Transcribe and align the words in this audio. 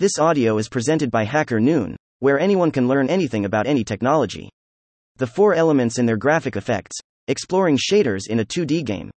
This 0.00 0.18
audio 0.18 0.56
is 0.56 0.70
presented 0.70 1.10
by 1.10 1.24
Hacker 1.24 1.60
Noon, 1.60 1.94
where 2.20 2.40
anyone 2.40 2.70
can 2.70 2.88
learn 2.88 3.10
anything 3.10 3.44
about 3.44 3.66
any 3.66 3.84
technology. 3.84 4.48
The 5.18 5.26
four 5.26 5.52
elements 5.52 5.98
and 5.98 6.08
their 6.08 6.16
graphic 6.16 6.56
effects, 6.56 6.96
exploring 7.28 7.76
shaders 7.76 8.26
in 8.26 8.40
a 8.40 8.44
2D 8.46 8.86
game. 8.86 9.10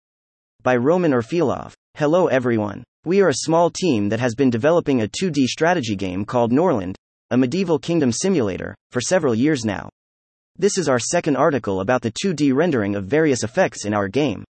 By 0.61 0.75
Roman 0.75 1.13
Orfilov. 1.13 1.71
Hello 1.95 2.27
everyone. 2.27 2.83
We 3.05 3.21
are 3.21 3.29
a 3.29 3.45
small 3.45 3.69
team 3.69 4.09
that 4.09 4.19
has 4.19 4.35
been 4.35 4.49
developing 4.49 5.01
a 5.03 5.07
2D 5.07 5.45
strategy 5.45 5.95
game 5.95 6.25
called 6.25 6.51
Norland, 6.51 6.97
a 7.31 7.37
medieval 7.37 7.79
kingdom 7.79 8.11
simulator, 8.11 8.75
for 8.91 8.99
several 8.99 9.33
years 9.33 9.63
now. 9.63 9.87
This 10.57 10.77
is 10.77 10.89
our 10.89 10.99
second 10.99 11.37
article 11.37 11.79
about 11.79 12.01
the 12.01 12.11
2D 12.11 12.53
rendering 12.53 12.97
of 12.97 13.05
various 13.05 13.43
effects 13.43 13.85
in 13.85 13.93
our 13.93 14.09
game. 14.09 14.43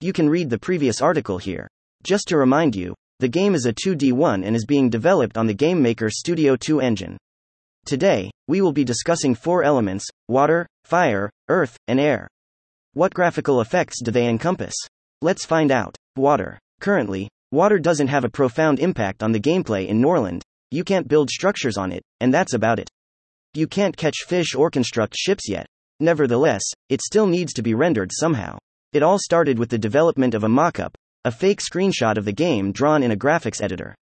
You 0.00 0.12
can 0.12 0.30
read 0.30 0.50
the 0.50 0.58
previous 0.60 1.02
article 1.02 1.38
here. 1.38 1.66
Just 2.04 2.28
to 2.28 2.36
remind 2.36 2.76
you, 2.76 2.94
the 3.24 3.28
game 3.28 3.54
is 3.54 3.64
a 3.64 3.72
2D 3.72 4.12
one 4.12 4.44
and 4.44 4.54
is 4.54 4.66
being 4.66 4.90
developed 4.90 5.38
on 5.38 5.46
the 5.46 5.54
GameMaker 5.54 6.10
Studio 6.10 6.56
2 6.56 6.82
engine. 6.82 7.16
Today, 7.86 8.30
we 8.48 8.60
will 8.60 8.70
be 8.70 8.84
discussing 8.84 9.34
four 9.34 9.64
elements 9.64 10.04
water, 10.28 10.66
fire, 10.84 11.30
earth, 11.48 11.74
and 11.88 11.98
air. 11.98 12.28
What 12.92 13.14
graphical 13.14 13.62
effects 13.62 14.02
do 14.02 14.10
they 14.10 14.28
encompass? 14.28 14.74
Let's 15.22 15.46
find 15.46 15.72
out. 15.72 15.96
Water. 16.16 16.58
Currently, 16.82 17.30
water 17.50 17.78
doesn't 17.78 18.08
have 18.08 18.24
a 18.24 18.28
profound 18.28 18.78
impact 18.78 19.22
on 19.22 19.32
the 19.32 19.40
gameplay 19.40 19.88
in 19.88 20.02
Norland, 20.02 20.42
you 20.70 20.84
can't 20.84 21.08
build 21.08 21.30
structures 21.30 21.78
on 21.78 21.92
it, 21.92 22.02
and 22.20 22.34
that's 22.34 22.52
about 22.52 22.78
it. 22.78 22.90
You 23.54 23.66
can't 23.66 23.96
catch 23.96 24.26
fish 24.28 24.54
or 24.54 24.68
construct 24.68 25.16
ships 25.16 25.48
yet. 25.48 25.64
Nevertheless, 25.98 26.64
it 26.90 27.00
still 27.00 27.26
needs 27.26 27.54
to 27.54 27.62
be 27.62 27.72
rendered 27.72 28.10
somehow. 28.12 28.58
It 28.92 29.02
all 29.02 29.18
started 29.18 29.58
with 29.58 29.70
the 29.70 29.78
development 29.78 30.34
of 30.34 30.44
a 30.44 30.48
mockup, 30.48 30.92
a 31.26 31.30
fake 31.30 31.60
screenshot 31.60 32.18
of 32.18 32.26
the 32.26 32.32
game 32.32 32.70
drawn 32.70 33.02
in 33.02 33.10
a 33.10 33.16
graphics 33.16 33.62
editor. 33.62 33.94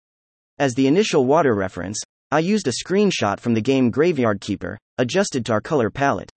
As 0.59 0.75
the 0.75 0.87
initial 0.87 1.27
water 1.27 1.55
reference, 1.55 2.01
I 2.31 2.39
used 2.39 2.67
a 2.67 2.73
screenshot 2.73 3.39
from 3.41 3.53
the 3.53 3.61
game 3.61 3.91
Graveyard 3.91 4.41
Keeper, 4.41 4.79
adjusted 4.97 5.45
to 5.45 5.53
our 5.53 5.61
color 5.61 5.91
palette. 5.91 6.31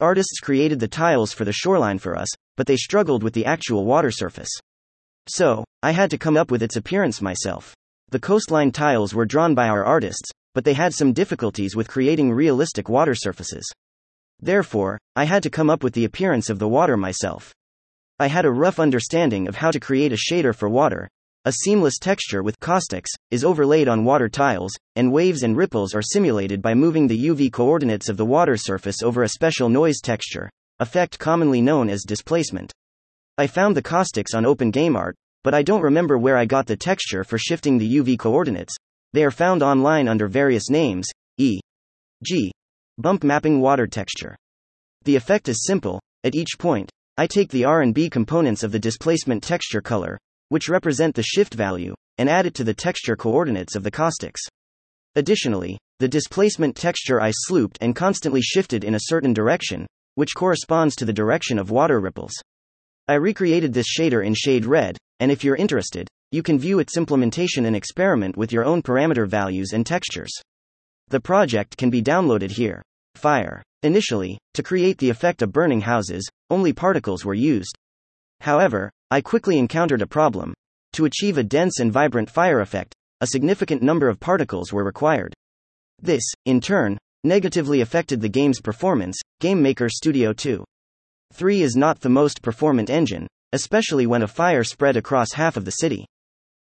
Artists 0.00 0.40
created 0.40 0.80
the 0.80 0.88
tiles 0.88 1.34
for 1.34 1.44
the 1.44 1.52
shoreline 1.52 1.98
for 1.98 2.16
us, 2.16 2.28
but 2.56 2.66
they 2.66 2.76
struggled 2.76 3.22
with 3.22 3.34
the 3.34 3.44
actual 3.44 3.84
water 3.84 4.10
surface. 4.10 4.50
So, 5.28 5.62
I 5.82 5.90
had 5.90 6.10
to 6.10 6.18
come 6.18 6.38
up 6.38 6.50
with 6.50 6.62
its 6.62 6.76
appearance 6.76 7.20
myself. 7.20 7.74
The 8.10 8.18
coastline 8.18 8.72
tiles 8.72 9.14
were 9.14 9.26
drawn 9.26 9.54
by 9.54 9.68
our 9.68 9.84
artists, 9.84 10.30
but 10.54 10.64
they 10.64 10.74
had 10.74 10.94
some 10.94 11.12
difficulties 11.12 11.76
with 11.76 11.88
creating 11.88 12.32
realistic 12.32 12.88
water 12.88 13.14
surfaces. 13.14 13.70
Therefore, 14.40 14.98
I 15.16 15.24
had 15.24 15.42
to 15.42 15.50
come 15.50 15.68
up 15.68 15.82
with 15.82 15.92
the 15.92 16.06
appearance 16.06 16.48
of 16.48 16.58
the 16.58 16.68
water 16.68 16.96
myself. 16.96 17.52
I 18.20 18.28
had 18.28 18.44
a 18.44 18.50
rough 18.50 18.78
understanding 18.78 19.48
of 19.48 19.56
how 19.56 19.72
to 19.72 19.80
create 19.80 20.12
a 20.12 20.16
shader 20.16 20.54
for 20.54 20.68
water. 20.68 21.08
A 21.46 21.52
seamless 21.64 21.98
texture 21.98 22.44
with 22.44 22.60
caustics 22.60 23.10
is 23.32 23.44
overlaid 23.44 23.88
on 23.88 24.04
water 24.04 24.28
tiles, 24.28 24.70
and 24.94 25.12
waves 25.12 25.42
and 25.42 25.56
ripples 25.56 25.96
are 25.96 26.02
simulated 26.02 26.62
by 26.62 26.74
moving 26.74 27.08
the 27.08 27.26
UV 27.26 27.52
coordinates 27.52 28.08
of 28.08 28.16
the 28.16 28.24
water 28.24 28.56
surface 28.56 29.02
over 29.02 29.24
a 29.24 29.28
special 29.28 29.68
noise 29.68 30.00
texture, 30.00 30.48
effect 30.78 31.18
commonly 31.18 31.60
known 31.60 31.90
as 31.90 32.04
displacement. 32.04 32.72
I 33.36 33.48
found 33.48 33.76
the 33.76 33.82
caustics 33.82 34.32
on 34.32 34.44
OpenGameArt, 34.44 35.14
but 35.42 35.52
I 35.52 35.64
don't 35.64 35.82
remember 35.82 36.16
where 36.16 36.36
I 36.36 36.46
got 36.46 36.66
the 36.66 36.76
texture 36.76 37.24
for 37.24 37.36
shifting 37.36 37.78
the 37.78 37.96
UV 37.96 38.16
coordinates. 38.16 38.76
They 39.12 39.24
are 39.24 39.32
found 39.32 39.60
online 39.60 40.06
under 40.06 40.28
various 40.28 40.70
names, 40.70 41.08
e.g., 41.38 42.52
bump 42.96 43.24
mapping 43.24 43.60
water 43.60 43.88
texture. 43.88 44.36
The 45.02 45.16
effect 45.16 45.48
is 45.48 45.66
simple. 45.66 46.00
At 46.22 46.34
each 46.34 46.58
point, 46.58 46.90
I 47.16 47.28
take 47.28 47.50
the 47.50 47.64
R&B 47.64 48.10
components 48.10 48.64
of 48.64 48.72
the 48.72 48.78
displacement 48.80 49.44
texture 49.44 49.80
color, 49.80 50.18
which 50.48 50.68
represent 50.68 51.14
the 51.14 51.22
shift 51.22 51.54
value, 51.54 51.94
and 52.18 52.28
add 52.28 52.46
it 52.46 52.54
to 52.54 52.64
the 52.64 52.74
texture 52.74 53.14
coordinates 53.14 53.76
of 53.76 53.84
the 53.84 53.90
caustics. 53.90 54.40
Additionally, 55.14 55.78
the 56.00 56.08
displacement 56.08 56.74
texture 56.74 57.20
I 57.20 57.32
slooped 57.48 57.76
and 57.80 57.94
constantly 57.94 58.42
shifted 58.42 58.82
in 58.82 58.96
a 58.96 59.02
certain 59.02 59.32
direction, 59.32 59.86
which 60.16 60.34
corresponds 60.34 60.96
to 60.96 61.04
the 61.04 61.12
direction 61.12 61.56
of 61.58 61.70
water 61.70 62.00
ripples. 62.00 62.32
I 63.06 63.14
recreated 63.14 63.72
this 63.72 63.86
shader 63.96 64.26
in 64.26 64.34
SHADERed, 64.34 64.96
and 65.20 65.30
if 65.30 65.44
you're 65.44 65.54
interested, 65.54 66.08
you 66.32 66.42
can 66.42 66.58
view 66.58 66.80
its 66.80 66.96
implementation 66.96 67.64
and 67.66 67.76
experiment 67.76 68.36
with 68.36 68.50
your 68.50 68.64
own 68.64 68.82
parameter 68.82 69.28
values 69.28 69.72
and 69.72 69.86
textures. 69.86 70.32
The 71.08 71.20
project 71.20 71.76
can 71.76 71.90
be 71.90 72.02
downloaded 72.02 72.50
here. 72.50 72.82
Fire. 73.14 73.62
Initially, 73.84 74.38
to 74.54 74.62
create 74.62 74.96
the 74.96 75.10
effect 75.10 75.42
of 75.42 75.52
burning 75.52 75.82
houses, 75.82 76.26
only 76.48 76.72
particles 76.72 77.22
were 77.22 77.34
used. 77.34 77.76
However, 78.40 78.90
I 79.10 79.20
quickly 79.20 79.58
encountered 79.58 80.00
a 80.00 80.06
problem. 80.06 80.54
To 80.94 81.04
achieve 81.04 81.36
a 81.36 81.44
dense 81.44 81.80
and 81.80 81.92
vibrant 81.92 82.30
fire 82.30 82.60
effect, 82.60 82.94
a 83.20 83.26
significant 83.26 83.82
number 83.82 84.08
of 84.08 84.18
particles 84.18 84.72
were 84.72 84.84
required. 84.84 85.34
This, 86.00 86.22
in 86.46 86.62
turn, 86.62 86.96
negatively 87.24 87.82
affected 87.82 88.22
the 88.22 88.28
game's 88.30 88.58
performance. 88.58 89.20
Game 89.40 89.60
Maker 89.60 89.90
Studio 89.90 90.32
2 90.32 90.64
3 91.34 91.60
is 91.60 91.76
not 91.76 92.00
the 92.00 92.08
most 92.08 92.40
performant 92.40 92.88
engine, 92.88 93.26
especially 93.52 94.06
when 94.06 94.22
a 94.22 94.28
fire 94.28 94.64
spread 94.64 94.96
across 94.96 95.32
half 95.32 95.58
of 95.58 95.66
the 95.66 95.72
city. 95.82 96.06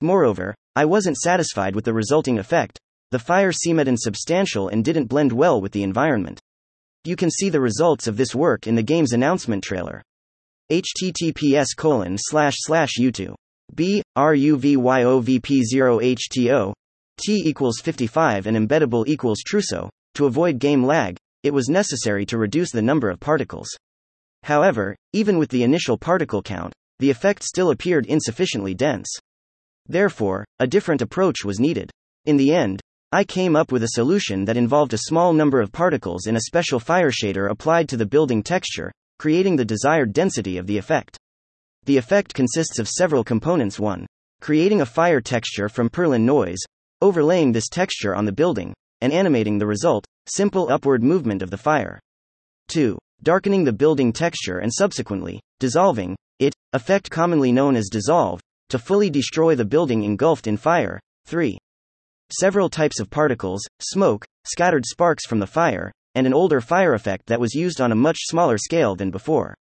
Moreover, 0.02 0.56
I 0.76 0.86
wasn't 0.86 1.18
satisfied 1.18 1.76
with 1.76 1.86
the 1.86 1.94
resulting 1.94 2.40
effect. 2.40 2.80
The 3.12 3.20
fire 3.20 3.52
seemed 3.52 3.88
insubstantial 3.88 4.68
and 4.68 4.84
didn't 4.84 5.06
blend 5.06 5.32
well 5.32 5.62
with 5.62 5.74
the 5.74 5.84
environment. 5.84 6.40
You 7.06 7.18
can 7.18 7.30
see 7.30 7.50
the 7.50 7.60
results 7.60 8.08
of 8.08 8.16
this 8.16 8.34
work 8.34 8.66
in 8.66 8.76
the 8.76 8.84
game's 8.84 9.12
announcement 9.12 9.62
trailer. 9.62 10.02
https 10.72 11.76
colon 11.76 12.18
slash 12.18 12.56
slash 12.60 12.92
youtube. 12.98 13.36
B 13.76 14.02
ruvyovp0 14.18 15.18
hto 15.74 16.74
t 17.18 17.44
equals 17.46 17.82
55 17.82 18.48
and 18.48 18.56
embeddable 18.56 19.06
equals 19.08 19.44
trueso 19.44 19.90
to 20.14 20.28
avoid 20.28 20.60
game 20.60 20.84
lag 20.86 21.18
it 21.44 21.54
was 21.54 21.68
necessary 21.68 22.26
to 22.26 22.38
reduce 22.38 22.72
the 22.72 22.82
number 22.82 23.10
of 23.10 23.20
particles. 23.20 23.68
However 24.44 24.96
even 25.12 25.38
with 25.38 25.50
the 25.50 25.64
initial 25.64 25.98
particle 25.98 26.42
count 26.42 26.74
the 27.00 27.10
effect 27.10 27.44
still 27.44 27.72
appeared 27.72 28.06
insufficiently 28.06 28.74
dense. 28.74 29.14
Therefore 29.88 30.46
a 30.60 30.68
different 30.68 31.02
approach 31.02 31.44
was 31.44 31.60
needed. 31.60 31.92
In 32.26 32.38
the 32.38 32.54
end 32.54 32.82
I 33.14 33.24
came 33.24 33.56
up 33.56 33.72
with 33.72 33.84
a 33.84 33.90
solution 33.90 34.44
that 34.46 34.58
involved 34.58 34.92
a 34.92 35.04
small 35.06 35.34
number 35.34 35.62
of 35.62 35.72
particles 35.72 36.26
in 36.26 36.36
a 36.36 36.48
special 36.48 36.80
fire 36.80 37.12
shader 37.12 37.52
applied 37.52 37.88
to 37.90 37.98
the 37.98 38.08
building 38.08 38.42
texture, 38.42 38.92
creating 39.20 39.56
the 39.56 39.64
desired 39.64 40.14
density 40.14 40.58
of 40.58 40.66
the 40.66 40.80
effect. 40.80 41.16
The 41.86 41.98
effect 41.98 42.34
consists 42.34 42.80
of 42.80 42.90
several 42.90 43.24
components 43.24 43.80
1. 43.80 44.08
Creating 44.42 44.82
a 44.82 44.86
fire 44.88 45.22
texture 45.22 45.70
from 45.70 45.92
Perlin 45.92 46.22
noise, 46.22 46.58
overlaying 47.04 47.52
this 47.52 47.70
texture 47.70 48.16
on 48.16 48.26
the 48.26 48.32
building, 48.32 48.74
and 49.02 49.14
animating 49.14 49.60
the 49.60 49.68
result, 49.68 50.08
simple 50.28 50.72
upward 50.72 51.04
movement 51.04 51.44
of 51.44 51.52
the 51.52 51.58
fire. 51.58 52.00
2. 52.70 52.98
Darkening 53.22 53.64
the 53.64 53.72
building 53.72 54.12
texture 54.12 54.58
and 54.58 54.74
subsequently, 54.74 55.40
dissolving 55.60 56.16
it, 56.40 56.56
effect 56.74 57.12
commonly 57.12 57.52
known 57.52 57.76
as 57.76 57.90
dissolve, 57.92 58.42
to 58.70 58.80
fully 58.80 59.12
destroy 59.12 59.54
the 59.54 59.64
building 59.64 60.02
engulfed 60.02 60.48
in 60.48 60.58
fire. 60.58 61.00
3 61.28 61.60
several 62.40 62.70
types 62.70 63.00
of 63.00 63.10
particles, 63.10 63.62
smoke, 63.80 64.26
scattered 64.46 64.86
sparks 64.86 65.26
from 65.26 65.40
the 65.40 65.48
fire, 65.48 65.92
and 66.16 66.28
an 66.28 66.34
older 66.34 66.62
fire 66.62 66.94
effect 66.94 67.28
that 67.28 67.40
was 67.40 67.56
used 67.56 67.82
on 67.82 67.92
a 67.92 67.96
much 67.96 68.18
smaller 68.22 68.58
scale 68.58 68.96
than 68.96 69.12
before. 69.12 69.56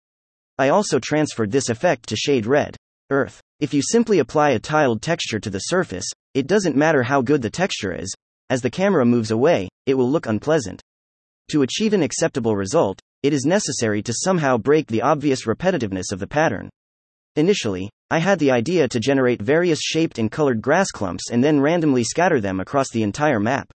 I 0.58 0.70
also 0.70 1.00
transferred 1.00 1.52
this 1.52 1.70
effect 1.70 2.10
to 2.10 2.16
SHADERed. 2.16 2.76
Earth. 3.10 3.42
If 3.60 3.74
you 3.74 3.82
simply 3.82 4.20
apply 4.20 4.52
a 4.52 4.60
tiled 4.60 5.02
texture 5.02 5.40
to 5.40 5.50
the 5.50 5.60
surface, 5.60 6.06
it 6.34 6.48
doesn't 6.48 6.76
matter 6.76 7.04
how 7.04 7.22
good 7.22 7.42
the 7.42 7.50
texture 7.50 7.94
is, 7.94 8.14
as 8.50 8.62
the 8.62 8.70
camera 8.70 9.06
moves 9.06 9.32
away, 9.32 9.70
it 9.86 9.94
will 9.94 10.10
look 10.10 10.26
unpleasant. 10.26 10.82
To 11.52 11.62
achieve 11.62 11.94
an 11.94 12.04
acceptable 12.04 12.56
result, 12.56 13.00
it 13.24 13.34
is 13.34 13.46
necessary 13.46 14.02
to 14.04 14.14
somehow 14.14 14.58
break 14.58 14.88
the 14.88 15.02
obvious 15.02 15.46
repetitiveness 15.46 16.12
of 16.12 16.20
the 16.20 16.28
pattern. 16.28 16.70
Initially, 17.38 17.90
I 18.10 18.18
had 18.18 18.40
the 18.40 18.52
idea 18.52 18.90
to 18.90 19.00
generate 19.00 19.42
various 19.42 19.80
shaped 19.80 20.20
and 20.20 20.30
colored 20.30 20.62
grass 20.62 20.92
clumps 20.92 21.32
and 21.32 21.42
then 21.42 21.62
randomly 21.62 22.04
scatter 22.04 22.42
them 22.42 22.60
across 22.60 22.90
the 22.90 23.04
entire 23.04 23.40
map. 23.40 23.72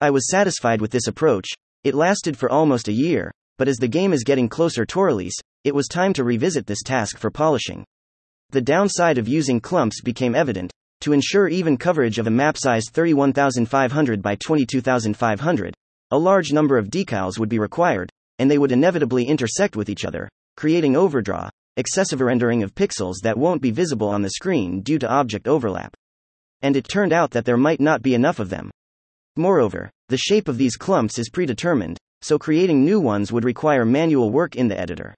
I 0.00 0.10
was 0.10 0.30
satisfied 0.30 0.80
with 0.80 0.92
this 0.92 1.08
approach, 1.08 1.48
it 1.82 1.96
lasted 1.96 2.36
for 2.36 2.48
almost 2.48 2.86
a 2.86 2.92
year, 2.92 3.32
but 3.58 3.66
as 3.66 3.78
the 3.78 3.88
game 3.88 4.12
is 4.12 4.22
getting 4.22 4.48
closer 4.48 4.86
to 4.86 5.00
release, 5.00 5.34
it 5.64 5.74
was 5.74 5.88
time 5.88 6.12
to 6.12 6.22
revisit 6.22 6.66
this 6.66 6.84
task 6.84 7.18
for 7.18 7.32
polishing. 7.32 7.84
The 8.50 8.60
downside 8.60 9.18
of 9.18 9.26
using 9.26 9.60
clumps 9.60 10.00
became 10.00 10.36
evident. 10.36 10.70
To 11.00 11.12
ensure 11.12 11.48
even 11.48 11.76
coverage 11.76 12.20
of 12.20 12.28
a 12.28 12.30
map 12.30 12.56
size 12.56 12.84
31500 12.92 14.22
by 14.22 14.36
22500, 14.36 15.74
a 16.12 16.18
large 16.18 16.52
number 16.52 16.78
of 16.78 16.90
decals 16.90 17.40
would 17.40 17.48
be 17.48 17.58
required, 17.58 18.08
and 18.38 18.48
they 18.48 18.58
would 18.58 18.70
inevitably 18.70 19.24
intersect 19.24 19.74
with 19.74 19.88
each 19.88 20.04
other, 20.04 20.28
creating 20.56 20.94
overdraw, 20.94 21.50
excessive 21.76 22.20
rendering 22.20 22.62
of 22.62 22.74
pixels 22.74 23.16
that 23.22 23.36
won't 23.36 23.62
be 23.62 23.70
visible 23.70 24.08
on 24.08 24.22
the 24.22 24.30
screen 24.30 24.80
due 24.80 24.98
to 24.98 25.10
object 25.10 25.48
overlap. 25.48 25.94
And 26.62 26.76
it 26.76 26.88
turned 26.88 27.12
out 27.12 27.30
that 27.32 27.44
there 27.44 27.56
might 27.56 27.80
not 27.80 28.02
be 28.02 28.14
enough 28.14 28.38
of 28.38 28.50
them. 28.50 28.70
Moreover, 29.36 29.90
the 30.08 30.16
shape 30.16 30.48
of 30.48 30.58
these 30.58 30.76
clumps 30.76 31.18
is 31.18 31.30
predetermined, 31.30 31.98
so 32.22 32.38
creating 32.38 32.84
new 32.84 33.00
ones 33.00 33.32
would 33.32 33.44
require 33.44 33.84
manual 33.84 34.30
work 34.30 34.56
in 34.56 34.68
the 34.68 34.78
editor. 34.78 35.14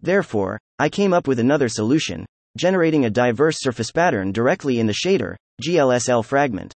Therefore, 0.00 0.58
I 0.78 0.88
came 0.88 1.12
up 1.12 1.28
with 1.28 1.38
another 1.38 1.68
solution 1.68 2.26
generating 2.56 3.04
a 3.04 3.10
diverse 3.10 3.56
surface 3.60 3.90
pattern 3.90 4.30
directly 4.30 4.78
in 4.78 4.86
the 4.86 4.92
shader, 4.92 5.36
GLSL 5.62 6.24
fragment. 6.24 6.74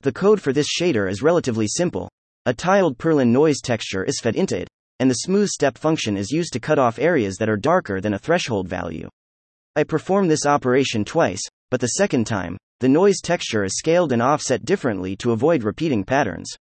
The 0.00 0.12
code 0.12 0.40
for 0.40 0.52
this 0.52 0.66
shader 0.68 1.08
is 1.08 1.22
relatively 1.22 1.68
simple. 1.68 2.10
A 2.46 2.52
tiled 2.52 2.98
Perlin 2.98 3.28
noise 3.28 3.60
texture 3.62 4.04
is 4.04 4.20
fed 4.20 4.34
into 4.34 4.58
it, 4.58 4.68
and 5.00 5.10
the 5.10 5.14
smooth 5.14 5.48
step 5.48 5.76
function 5.76 6.16
is 6.16 6.30
used 6.30 6.52
to 6.52 6.60
cut 6.60 6.78
off 6.78 6.98
areas 6.98 7.36
that 7.36 7.48
are 7.48 7.56
darker 7.56 8.00
than 8.00 8.14
a 8.14 8.18
threshold 8.18 8.68
value. 8.68 9.08
I 9.76 9.84
perform 9.84 10.28
this 10.28 10.46
operation 10.46 11.04
twice, 11.04 11.42
but 11.70 11.80
the 11.80 11.88
second 11.88 12.26
time, 12.26 12.56
the 12.80 12.88
noise 12.88 13.20
texture 13.22 13.64
is 13.64 13.76
scaled 13.76 14.12
and 14.12 14.22
offset 14.22 14.64
differently 14.64 15.16
to 15.16 15.32
avoid 15.32 15.64
repeating 15.64 16.04
patterns. 16.04 16.54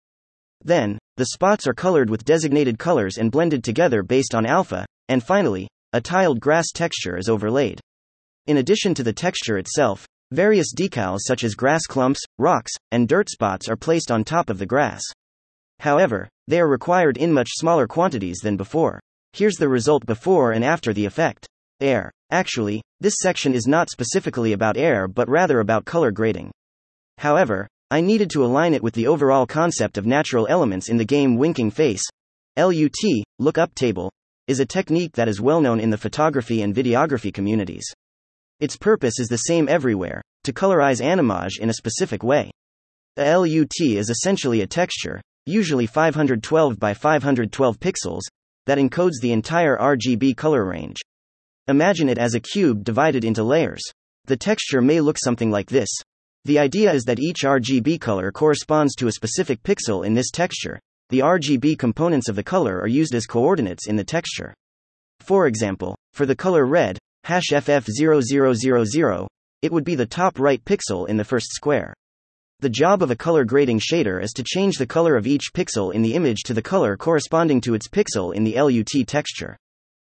Then, 0.63 0.97
the 1.17 1.27
spots 1.27 1.67
are 1.67 1.73
colored 1.73 2.09
with 2.09 2.25
designated 2.25 2.79
colors 2.79 3.17
and 3.17 3.31
blended 3.31 3.63
together 3.63 4.01
based 4.01 4.33
on 4.33 4.45
alpha, 4.45 4.85
and 5.09 5.21
finally, 5.21 5.67
a 5.91 6.01
tiled 6.01 6.39
grass 6.39 6.71
texture 6.73 7.17
is 7.17 7.29
overlaid. 7.29 7.79
In 8.47 8.57
addition 8.57 8.93
to 8.95 9.03
the 9.03 9.13
texture 9.13 9.57
itself, 9.57 10.07
various 10.31 10.73
decals 10.73 11.19
such 11.27 11.43
as 11.43 11.53
grass 11.53 11.85
clumps, 11.87 12.21
rocks, 12.39 12.71
and 12.91 13.07
dirt 13.07 13.29
spots 13.29 13.69
are 13.69 13.75
placed 13.75 14.09
on 14.09 14.23
top 14.23 14.49
of 14.49 14.57
the 14.57 14.65
grass. 14.65 15.03
However, 15.79 16.29
they 16.47 16.59
are 16.59 16.67
required 16.67 17.17
in 17.17 17.33
much 17.33 17.49
smaller 17.51 17.87
quantities 17.87 18.39
than 18.43 18.57
before. 18.57 18.99
Here's 19.33 19.55
the 19.55 19.69
result 19.69 20.05
before 20.05 20.51
and 20.51 20.63
after 20.63 20.93
the 20.93 21.05
effect. 21.05 21.47
Air. 21.79 22.11
Actually, 22.31 22.81
this 22.99 23.15
section 23.19 23.53
is 23.53 23.67
not 23.67 23.89
specifically 23.89 24.53
about 24.53 24.77
air 24.77 25.07
but 25.07 25.29
rather 25.29 25.59
about 25.59 25.85
color 25.85 26.11
grading. 26.11 26.51
However, 27.17 27.67
I 27.91 28.01
needed 28.01 28.29
to 28.31 28.43
align 28.43 28.73
it 28.73 28.83
with 28.83 28.93
the 28.93 29.07
overall 29.07 29.45
concept 29.45 29.97
of 29.97 30.05
natural 30.05 30.47
elements 30.47 30.89
in 30.89 30.97
the 30.97 31.05
game 31.05 31.37
Winking 31.37 31.71
Face. 31.71 32.03
LUT, 32.57 33.23
lookup 33.39 33.73
table, 33.75 34.11
is 34.47 34.59
a 34.59 34.65
technique 34.65 35.13
that 35.13 35.27
is 35.27 35.41
well 35.41 35.61
known 35.61 35.79
in 35.79 35.89
the 35.89 35.97
photography 35.97 36.61
and 36.61 36.75
videography 36.75 37.33
communities. 37.33 37.85
Its 38.59 38.77
purpose 38.77 39.19
is 39.19 39.27
the 39.27 39.37
same 39.37 39.69
everywhere 39.69 40.21
to 40.43 40.53
colorize 40.53 41.01
animage 41.01 41.59
in 41.59 41.69
a 41.69 41.73
specific 41.73 42.23
way. 42.23 42.51
A 43.17 43.37
LUT 43.37 43.79
is 43.79 44.09
essentially 44.09 44.61
a 44.61 44.67
texture, 44.67 45.21
usually 45.45 45.85
512 45.85 46.79
by 46.79 46.93
512 46.93 47.79
pixels, 47.79 48.21
that 48.65 48.77
encodes 48.77 49.19
the 49.21 49.31
entire 49.31 49.77
RGB 49.77 50.35
color 50.37 50.65
range. 50.65 50.97
Imagine 51.67 52.09
it 52.09 52.17
as 52.17 52.35
a 52.35 52.39
cube 52.39 52.83
divided 52.83 53.23
into 53.23 53.43
layers. 53.43 53.83
The 54.25 54.37
texture 54.37 54.81
may 54.81 55.01
look 55.01 55.17
something 55.17 55.51
like 55.51 55.69
this 55.69 55.89
the 56.45 56.59
idea 56.59 56.91
is 56.91 57.05
that 57.05 57.19
each 57.19 57.43
RGB 57.43 58.01
color 58.01 58.29
corresponds 58.29 58.95
to 58.95 59.07
a 59.07 59.13
specific 59.13 59.63
pixel 59.63 60.05
in 60.05 60.13
this 60.13 60.29
texture. 60.29 60.77
The 61.09 61.19
RGB 61.19 61.79
components 61.79 62.27
of 62.27 62.35
the 62.35 62.43
color 62.43 62.81
are 62.81 62.87
used 62.87 63.15
as 63.15 63.25
coordinates 63.25 63.87
in 63.87 63.95
the 63.95 64.03
texture. 64.03 64.53
For 65.21 65.47
example, 65.47 65.95
for 66.11 66.25
the 66.25 66.35
color 66.35 66.65
red, 66.65 66.99
hash 67.23 67.51
FF0000, 67.51 69.27
it 69.61 69.71
would 69.71 69.85
be 69.85 69.95
the 69.95 70.05
top 70.05 70.37
right 70.37 70.61
pixel 70.65 71.07
in 71.07 71.15
the 71.15 71.23
first 71.23 71.47
square. 71.51 71.93
The 72.59 72.69
job 72.69 73.03
of 73.03 73.11
a 73.11 73.15
color 73.15 73.43
grading 73.45 73.79
shader 73.79 74.21
is 74.21 74.31
to 74.33 74.43
change 74.43 74.77
the 74.77 74.85
color 74.85 75.15
of 75.15 75.27
each 75.27 75.53
pixel 75.53 75.93
in 75.93 76.01
the 76.01 76.13
image 76.13 76.43
to 76.43 76.53
the 76.53 76.61
color 76.61 76.95
corresponding 76.95 77.59
to 77.61 77.73
its 77.73 77.87
pixel 77.87 78.33
in 78.33 78.43
the 78.43 78.55
LUT 78.55 79.07
texture. 79.07 79.57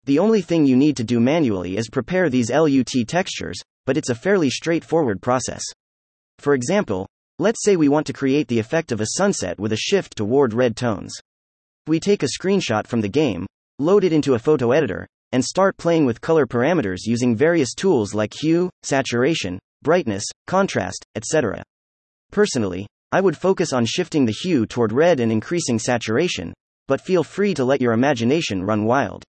The 0.04 0.18
only 0.18 0.42
thing 0.42 0.66
you 0.66 0.76
need 0.76 0.96
to 0.98 1.04
do 1.04 1.20
manually 1.20 1.78
is 1.78 1.88
prepare 1.88 2.28
these 2.28 2.50
LUT 2.50 2.92
textures, 3.08 3.58
but 3.86 3.96
it's 3.96 4.10
a 4.10 4.14
fairly 4.14 4.50
straightforward 4.50 5.22
process. 5.22 5.62
For 6.38 6.54
example, 6.54 7.08
let's 7.38 7.64
say 7.64 7.76
we 7.76 7.88
want 7.88 8.06
to 8.08 8.12
create 8.12 8.48
the 8.48 8.58
effect 8.58 8.92
of 8.92 9.00
a 9.00 9.06
sunset 9.16 9.58
with 9.58 9.72
a 9.72 9.76
shift 9.76 10.16
toward 10.16 10.52
red 10.52 10.76
tones. 10.76 11.14
We 11.86 12.00
take 12.00 12.22
a 12.22 12.28
screenshot 12.38 12.86
from 12.86 13.00
the 13.00 13.08
game, 13.08 13.46
load 13.78 14.04
it 14.04 14.12
into 14.12 14.34
a 14.34 14.38
photo 14.38 14.72
editor, 14.72 15.06
and 15.32 15.44
start 15.44 15.76
playing 15.76 16.06
with 16.06 16.20
color 16.20 16.46
parameters 16.46 17.00
using 17.06 17.34
various 17.34 17.74
tools 17.74 18.14
like 18.14 18.32
hue, 18.32 18.70
saturation, 18.82 19.58
brightness, 19.82 20.24
contrast, 20.46 21.04
etc. 21.16 21.62
Personally, 22.34 22.84
I 23.12 23.20
would 23.20 23.36
focus 23.36 23.72
on 23.72 23.86
shifting 23.86 24.26
the 24.26 24.32
hue 24.32 24.66
toward 24.66 24.90
red 24.90 25.20
and 25.20 25.30
increasing 25.30 25.78
saturation, 25.78 26.52
but 26.88 27.00
feel 27.00 27.22
free 27.22 27.54
to 27.54 27.64
let 27.64 27.80
your 27.80 27.92
imagination 27.92 28.64
run 28.64 28.86
wild. 28.86 29.22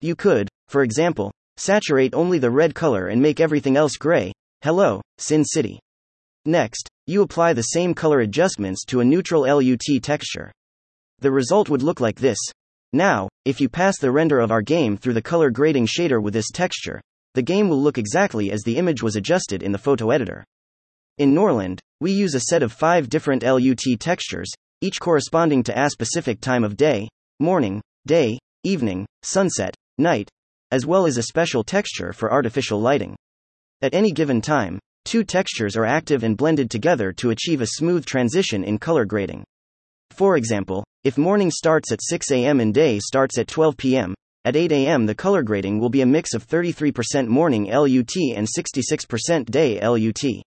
You 0.00 0.14
could, 0.14 0.48
for 0.68 0.84
example, 0.84 1.32
saturate 1.56 2.14
only 2.14 2.38
the 2.38 2.52
red 2.52 2.72
color 2.72 3.08
and 3.08 3.20
make 3.20 3.40
everything 3.40 3.76
else 3.76 3.96
gray. 3.96 4.32
Hello, 4.62 5.00
Sin 5.18 5.44
City. 5.44 5.80
Next, 6.44 6.88
you 7.08 7.22
apply 7.22 7.52
the 7.52 7.62
same 7.62 7.92
color 7.92 8.20
adjustments 8.20 8.84
to 8.84 9.00
a 9.00 9.04
neutral 9.04 9.42
LUT 9.42 10.00
texture. 10.00 10.52
The 11.18 11.32
result 11.32 11.68
would 11.68 11.82
look 11.82 11.98
like 11.98 12.20
this. 12.20 12.38
Now, 12.92 13.28
if 13.44 13.60
you 13.60 13.68
pass 13.68 13.98
the 13.98 14.12
render 14.12 14.38
of 14.38 14.52
our 14.52 14.62
game 14.62 14.96
through 14.96 15.14
the 15.14 15.20
color 15.20 15.50
grading 15.50 15.88
shader 15.88 16.22
with 16.22 16.34
this 16.34 16.52
texture, 16.52 17.00
the 17.34 17.42
game 17.42 17.68
will 17.68 17.82
look 17.82 17.98
exactly 17.98 18.52
as 18.52 18.62
the 18.62 18.76
image 18.76 19.02
was 19.02 19.16
adjusted 19.16 19.64
in 19.64 19.72
the 19.72 19.78
photo 19.78 20.10
editor. 20.10 20.44
In 21.18 21.34
Norland, 21.34 21.80
we 22.00 22.12
use 22.12 22.34
a 22.34 22.40
set 22.40 22.62
of 22.62 22.72
five 22.72 23.08
different 23.08 23.42
LUT 23.42 23.82
textures, 23.98 24.50
each 24.80 25.00
corresponding 25.00 25.62
to 25.62 25.80
a 25.80 25.90
specific 25.90 26.40
time 26.40 26.64
of 26.64 26.76
day, 26.76 27.08
morning, 27.40 27.80
day, 28.06 28.38
evening, 28.64 29.06
sunset, 29.22 29.74
night, 29.98 30.28
as 30.70 30.86
well 30.86 31.06
as 31.06 31.16
a 31.16 31.22
special 31.22 31.64
texture 31.64 32.12
for 32.12 32.32
artificial 32.32 32.80
lighting. 32.80 33.16
At 33.82 33.94
any 33.94 34.12
given 34.12 34.40
time, 34.40 34.78
Two 35.06 35.22
textures 35.22 35.76
are 35.76 35.84
active 35.84 36.24
and 36.24 36.36
blended 36.36 36.68
together 36.68 37.12
to 37.12 37.30
achieve 37.30 37.60
a 37.60 37.66
smooth 37.78 38.04
transition 38.04 38.64
in 38.64 38.76
color 38.76 39.04
grading. 39.04 39.44
For 40.10 40.36
example, 40.36 40.82
if 41.04 41.16
morning 41.16 41.52
starts 41.52 41.92
at 41.92 42.02
6 42.02 42.32
a.m. 42.32 42.58
and 42.58 42.74
day 42.74 42.98
starts 42.98 43.38
at 43.38 43.46
12 43.46 43.76
p.m., 43.76 44.14
at 44.44 44.56
8 44.56 44.72
a.m. 44.72 45.06
the 45.06 45.14
color 45.14 45.44
grading 45.44 45.78
will 45.78 45.90
be 45.90 46.00
a 46.00 46.06
mix 46.06 46.34
of 46.34 46.44
33% 46.44 47.28
morning 47.28 47.66
LUT 47.66 48.16
and 48.34 48.48
66% 48.48 49.44
day 49.44 49.78
LUT. 49.80 50.42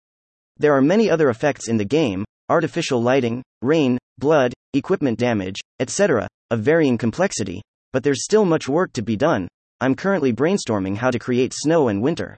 There 0.58 0.74
are 0.74 0.82
many 0.82 1.10
other 1.10 1.30
effects 1.30 1.68
in 1.68 1.78
the 1.78 1.86
game 1.86 2.24
artificial 2.50 3.02
lighting, 3.02 3.44
rain, 3.62 3.98
blood, 4.20 4.54
equipment 4.74 5.18
damage, 5.18 5.60
etc., 5.80 6.28
of 6.52 6.62
varying 6.62 6.98
complexity, 6.98 7.62
but 7.92 8.04
there's 8.04 8.24
still 8.24 8.46
much 8.46 8.70
work 8.70 8.94
to 8.94 9.02
be 9.02 9.16
done. 9.16 9.48
I'm 9.82 9.96
currently 9.96 10.32
brainstorming 10.32 10.96
how 10.96 11.12
to 11.12 11.20
create 11.20 11.54
snow 11.56 11.88
and 11.88 12.02
winter. 12.02 12.38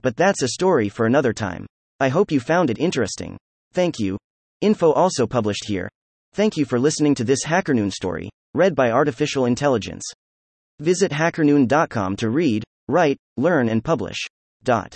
But 0.00 0.16
that's 0.16 0.42
a 0.42 0.48
story 0.48 0.88
for 0.88 1.06
another 1.06 1.32
time. 1.32 1.66
I 2.00 2.08
hope 2.08 2.30
you 2.30 2.40
found 2.40 2.70
it 2.70 2.78
interesting. 2.78 3.36
Thank 3.72 3.98
you. 3.98 4.16
Info 4.60 4.92
also 4.92 5.26
published 5.26 5.66
here. 5.66 5.88
Thank 6.34 6.56
you 6.56 6.64
for 6.64 6.78
listening 6.78 7.14
to 7.16 7.24
this 7.24 7.44
HackerNoon 7.44 7.92
story, 7.92 8.30
read 8.54 8.74
by 8.74 8.90
Artificial 8.90 9.46
Intelligence. 9.46 10.04
Visit 10.78 11.12
hackerNoon.com 11.12 12.16
to 12.16 12.30
read, 12.30 12.64
write, 12.88 13.18
learn, 13.36 13.68
and 13.68 13.84
publish. 13.84 14.18
Dot. 14.62 14.94